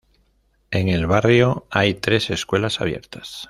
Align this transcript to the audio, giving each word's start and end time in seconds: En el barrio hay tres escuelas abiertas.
En 0.71 0.87
el 0.89 1.05
barrio 1.05 1.67
hay 1.69 1.93
tres 1.93 2.31
escuelas 2.31 2.81
abiertas. 2.81 3.35